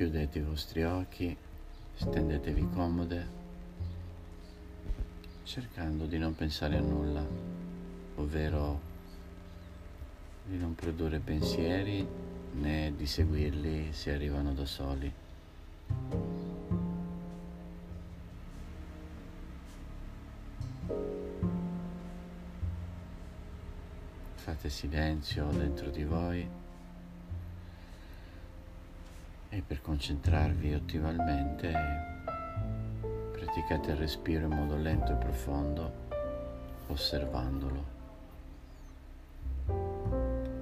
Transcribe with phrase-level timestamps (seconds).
[0.00, 1.36] Chiudete i vostri occhi,
[1.96, 3.28] stendetevi comode,
[5.42, 7.22] cercando di non pensare a nulla,
[8.14, 8.80] ovvero
[10.46, 12.08] di non produrre pensieri
[12.52, 15.12] né di seguirli se arrivano da soli.
[24.32, 26.59] Fate silenzio dentro di voi
[29.60, 31.70] e per concentrarvi ottimalmente
[33.30, 35.92] praticate il respiro in modo lento e profondo
[36.86, 37.98] osservandolo.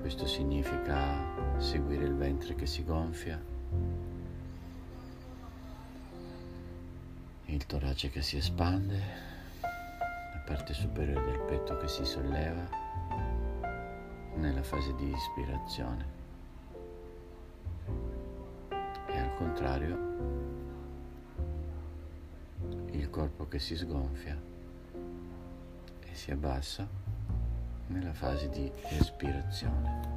[0.00, 3.40] Questo significa seguire il ventre che si gonfia,
[7.44, 9.00] il torace che si espande,
[9.60, 12.68] la parte superiore del petto che si solleva
[14.34, 16.17] nella fase di ispirazione
[19.38, 19.96] contrario
[22.90, 24.36] il corpo che si sgonfia
[26.00, 26.84] e si abbassa
[27.86, 30.16] nella fase di espirazione.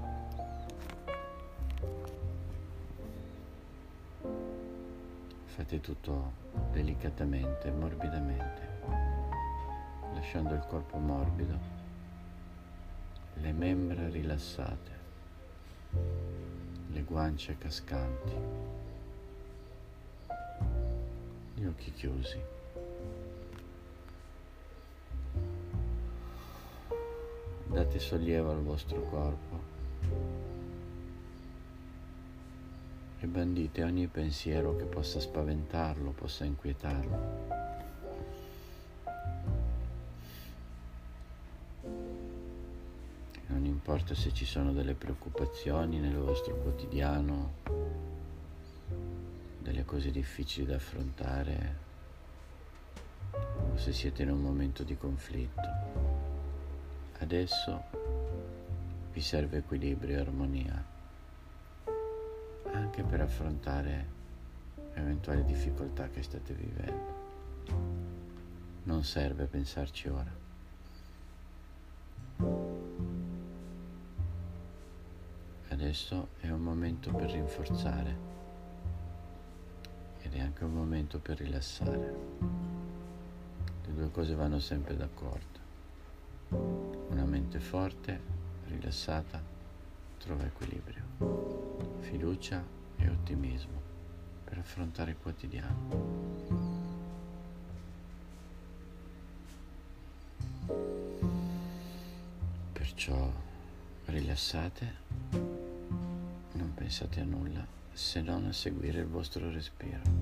[5.46, 6.32] Fate tutto
[6.72, 8.70] delicatamente, morbidamente,
[10.16, 11.60] lasciando il corpo morbido,
[13.36, 14.92] le membra rilassate,
[16.88, 18.81] le guance cascanti,
[21.62, 22.40] gli occhi chiusi.
[27.68, 29.60] date sollievo al vostro corpo
[33.20, 37.50] e bandite ogni pensiero che possa spaventarlo, possa inquietarlo.
[43.48, 47.54] Non importa se ci sono delle preoccupazioni nel vostro quotidiano,
[49.82, 51.90] delle cose difficili da affrontare
[53.72, 55.70] o se siete in un momento di conflitto.
[57.20, 57.84] Adesso
[59.12, 60.86] vi serve equilibrio e armonia
[62.72, 64.20] anche per affrontare
[64.94, 67.20] eventuali difficoltà che state vivendo.
[68.84, 70.40] Non serve pensarci ora.
[75.70, 78.41] Adesso è un momento per rinforzare
[80.32, 82.16] ed è anche un momento per rilassare.
[83.86, 85.60] Le due cose vanno sempre d'accordo.
[87.10, 88.20] Una mente forte,
[88.68, 89.42] rilassata,
[90.18, 92.64] trova equilibrio, fiducia
[92.96, 93.82] e ottimismo
[94.46, 96.30] per affrontare il quotidiano.
[102.72, 103.32] Perciò
[104.06, 104.94] rilassate,
[106.54, 110.21] non pensate a nulla se non a seguire il vostro respiro.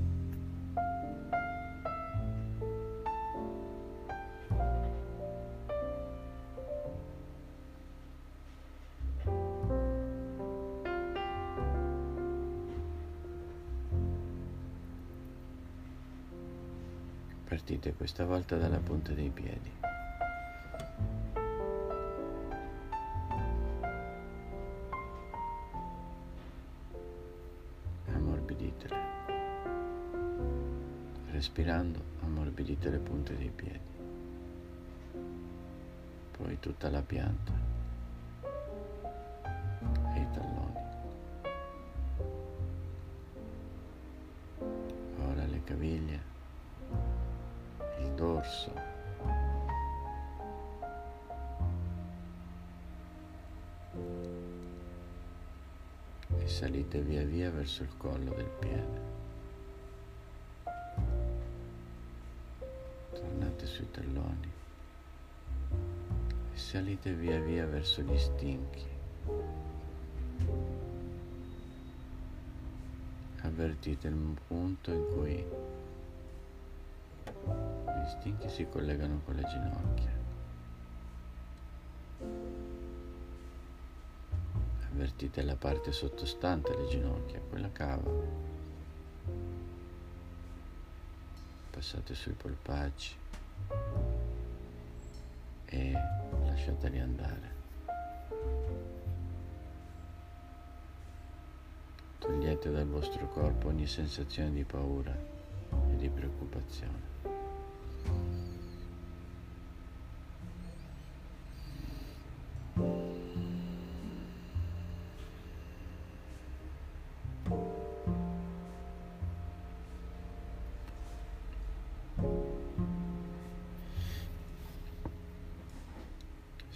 [17.50, 19.72] Partite questa volta dalla punta dei piedi.
[28.14, 28.96] Ammorbiditele.
[31.32, 33.80] Respirando ammorbidite le punte dei piedi.
[36.38, 37.52] Poi tutta la pianta
[40.14, 40.88] e i talloni.
[45.28, 46.38] Ora le caviglie
[48.40, 48.74] dorso.
[56.38, 59.18] E salite via via verso il collo del piede.
[63.14, 64.52] Tornate sui talloni
[66.54, 68.88] e salite via via verso gli stinchi.
[73.42, 75.46] Avvertite il punto in cui
[78.10, 80.18] stinchi si collegano con le ginocchia.
[84.92, 88.12] Avvertite la parte sottostante alle ginocchia, quella cava.
[91.70, 93.16] Passate sui polpacci
[95.66, 95.94] e
[96.46, 97.58] lasciateli andare.
[102.18, 105.16] Togliete dal vostro corpo ogni sensazione di paura
[105.92, 107.19] e di preoccupazione.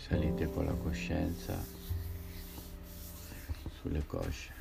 [0.05, 1.57] Salite con la coscienza
[3.79, 4.51] sulle cosce.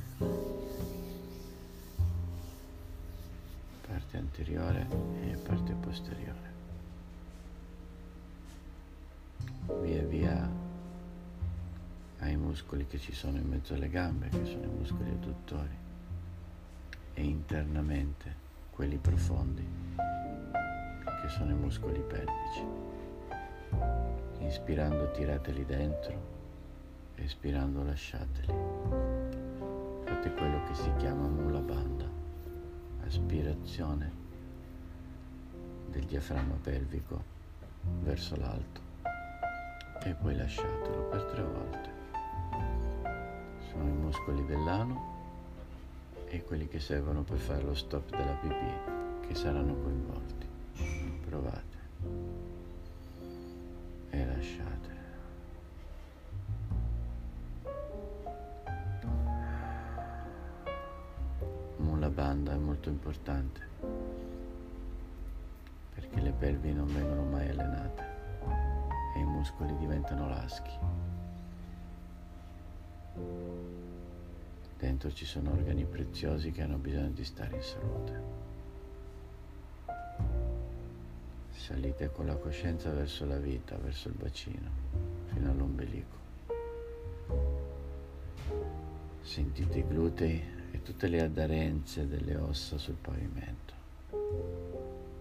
[3.84, 4.86] Parte anteriore
[5.24, 6.52] e parte posteriore.
[9.80, 10.48] Via via
[12.20, 15.76] ai muscoli che ci sono in mezzo alle gambe, che sono i muscoli adduttori,
[17.14, 18.32] e internamente
[18.70, 19.66] quelli profondi,
[21.20, 22.91] che sono i muscoli pelvici.
[24.38, 26.14] Inspirando tirateli dentro,
[27.16, 28.52] espirando lasciateli.
[30.04, 32.08] Fate quello che si chiama mula banda,
[33.04, 34.10] aspirazione
[35.90, 37.22] del diaframma pelvico
[38.02, 38.80] verso l'alto
[40.04, 41.90] e poi lasciatelo per tre volte.
[43.70, 45.10] Sono i muscoli dell'ano
[46.26, 50.46] e quelli che servono per fare lo stop della pipì che saranno coinvolti.
[51.24, 51.71] Provate
[54.42, 54.90] e lasciate.
[62.02, 63.60] La banda è molto importante
[65.94, 68.04] perché le pelvi non vengono mai allenate
[69.14, 70.72] e i muscoli diventano laschi.
[74.76, 78.41] Dentro ci sono organi preziosi che hanno bisogno di stare in salute.
[81.62, 84.68] Salite con la coscienza verso la vita, verso il bacino,
[85.26, 86.16] fino all'ombelico.
[89.20, 90.42] Sentite i glutei
[90.72, 93.74] e tutte le aderenze delle ossa sul pavimento,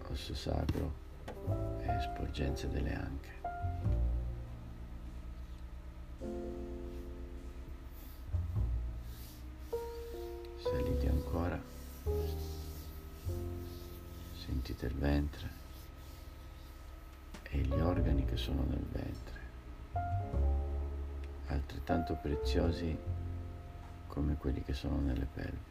[0.09, 0.91] osso sacro
[1.81, 3.29] e sporgenze delle anche.
[10.57, 11.61] Salite ancora,
[14.33, 15.59] sentite il ventre
[17.53, 19.39] e gli organi che sono nel ventre,
[21.47, 22.97] altrettanto preziosi
[24.07, 25.69] come quelli che sono nelle pelvi.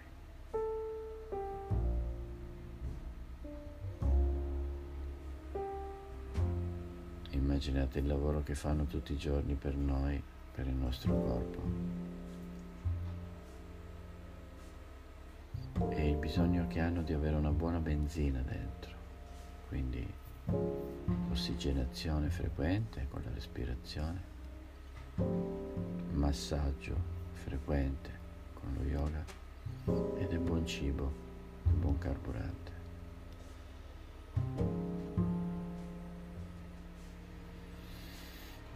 [7.30, 10.22] Immaginate il lavoro che fanno tutti i giorni per noi,
[10.54, 11.62] per il nostro corpo.
[15.88, 18.90] E il bisogno che hanno di avere una buona benzina dentro.
[19.68, 20.06] Quindi
[21.40, 24.22] ossigenazione frequente con la respirazione,
[26.12, 26.94] massaggio
[27.32, 28.10] frequente
[28.52, 29.24] con lo yoga
[30.18, 31.10] e del buon cibo,
[31.62, 32.72] del buon carburante.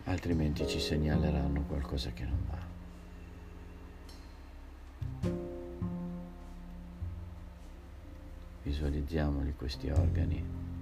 [0.04, 2.72] Altrimenti ci segnaleranno qualcosa che non va.
[8.62, 10.73] Visualizziamoli questi organi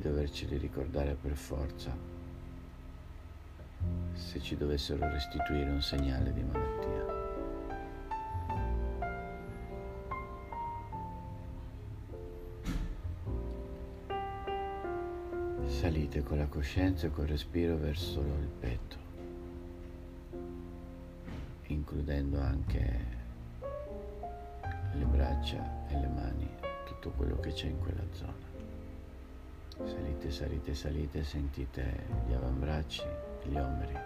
[0.00, 2.10] doverceli ricordare per forza
[4.12, 7.18] se ci dovessero restituire un segnale di malattia.
[15.66, 18.96] Salite con la coscienza e col respiro verso il petto,
[21.66, 23.18] includendo anche
[24.92, 26.48] le braccia e le mani,
[26.84, 28.49] tutto quello che c'è in quella zona.
[29.84, 33.02] Salite, salite, salite, sentite gli avambracci,
[33.44, 33.98] gli omeri,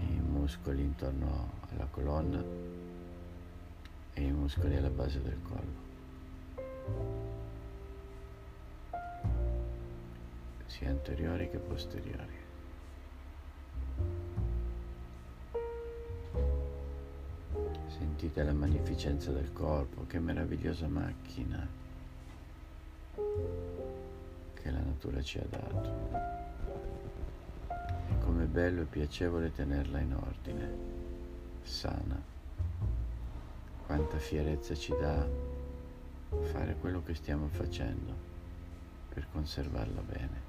[0.00, 2.42] i muscoli intorno alla colonna
[4.14, 5.86] e i muscoli alla base del collo.
[10.78, 12.36] sia anteriori che posteriori.
[17.88, 21.66] Sentite la magnificenza del corpo, che meravigliosa macchina
[24.68, 25.90] che la natura ci ha dato.
[28.10, 30.76] E com'è bello e piacevole tenerla in ordine,
[31.62, 32.20] sana.
[33.86, 35.26] Quanta fierezza ci dà
[36.52, 38.12] fare quello che stiamo facendo
[39.14, 40.46] per conservarla bene.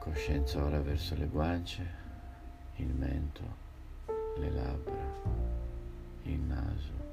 [0.00, 1.94] Coscienza ora verso le guance,
[2.76, 3.42] il mento,
[4.38, 5.12] le labbra,
[6.22, 7.05] il naso,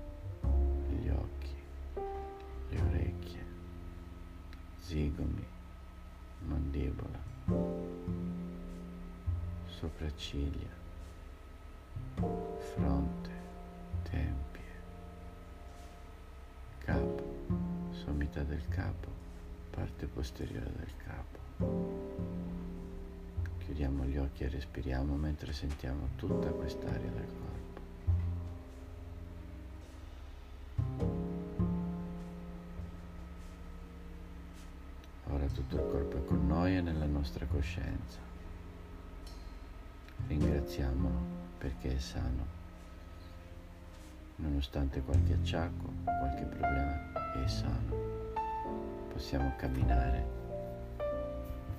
[2.73, 3.45] le orecchie,
[4.79, 5.45] zigomi,
[6.47, 7.19] mandibola,
[9.65, 10.81] sopracciglia,
[12.15, 13.29] fronte,
[14.03, 14.61] tempie,
[16.79, 17.45] capo,
[17.91, 19.09] sommità del capo,
[19.69, 21.41] parte posteriore del capo.
[23.59, 27.52] Chiudiamo gli occhi e respiriamo mentre sentiamo tutta quest'aria del corpo.
[35.73, 38.19] Il corpo è con noi e nella nostra coscienza.
[40.27, 41.17] Ringraziamolo
[41.57, 42.45] perché è sano.
[44.35, 47.95] Nonostante qualche acciacco, qualche problema, è sano.
[49.11, 50.23] Possiamo camminare,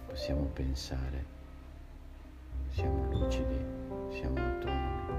[0.09, 1.25] possiamo pensare,
[2.71, 3.65] siamo lucidi,
[4.11, 5.13] siamo autonomi,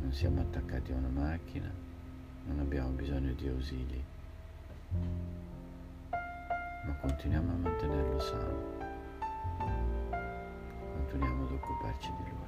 [0.00, 1.70] non siamo attaccati a una macchina,
[2.46, 4.04] non abbiamo bisogno di ausili,
[6.84, 8.58] ma continuiamo a mantenerlo sano,
[10.96, 12.40] continuiamo ad occuparci di lui.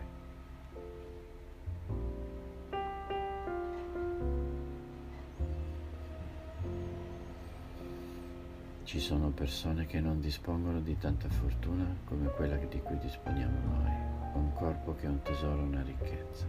[8.84, 13.92] Ci sono persone che non dispongono di tanta fortuna come quella di cui disponiamo noi,
[14.34, 16.46] un corpo che è un tesoro, una ricchezza.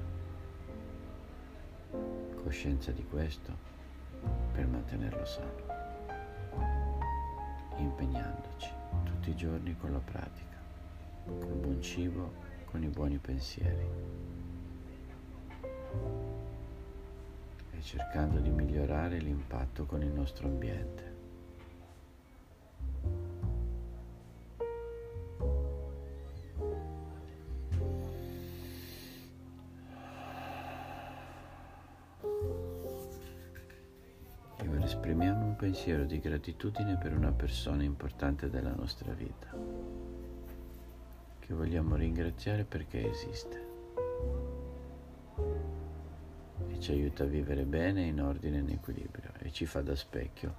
[2.44, 3.52] Coscienza di questo
[4.52, 5.65] per mantenerlo sano,
[7.78, 8.70] impegnandoci
[9.04, 10.58] tutti i giorni con la pratica,
[11.26, 12.34] col buon cibo,
[12.66, 13.88] con i buoni pensieri
[17.72, 21.15] e cercando di migliorare l'impatto con il nostro ambiente.
[34.86, 39.48] Esprimiamo un pensiero di gratitudine per una persona importante della nostra vita,
[41.40, 43.64] che vogliamo ringraziare perché esiste
[46.68, 49.96] e ci aiuta a vivere bene, in ordine e in equilibrio e ci fa da
[49.96, 50.56] specchio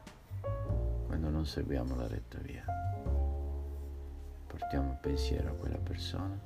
[1.07, 2.65] quando non seguiamo la retta via.
[4.47, 6.39] Portiamo pensiero a quella persona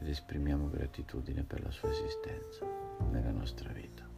[0.00, 2.66] ed esprimiamo gratitudine per la sua esistenza
[3.10, 4.11] nella nostra vita.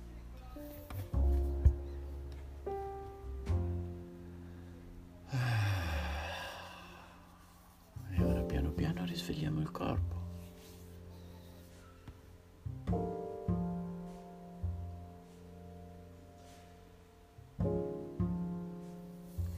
[9.64, 10.22] Il corpo.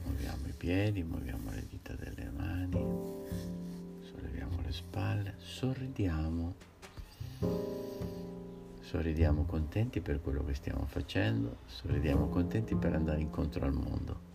[0.03, 2.79] Muoviamo i piedi, muoviamo le dita delle mani,
[4.01, 6.55] solleviamo le spalle, sorridiamo.
[8.79, 14.27] Sorridiamo contenti per quello che stiamo facendo, sorridiamo contenti per andare incontro al mondo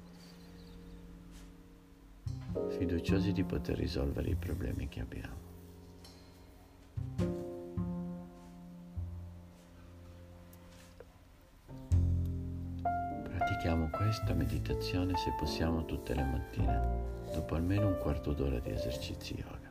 [2.69, 5.52] fiduciosi di poter risolvere i problemi che abbiamo.
[13.93, 19.71] Questa meditazione se possiamo tutte le mattine, dopo almeno un quarto d'ora di esercizi yoga.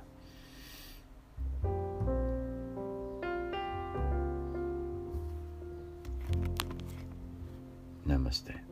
[8.03, 8.70] Namaste.